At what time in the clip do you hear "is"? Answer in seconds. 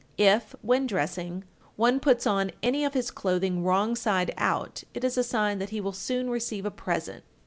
5.03-5.15